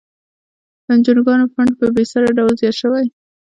د 0.85 0.87
انجوګانو 0.93 1.45
فنډ 1.53 1.71
په 1.79 1.85
بیسارې 1.95 2.29
ډول 2.37 2.53
زیات 2.61 2.75
شوی. 2.81 3.05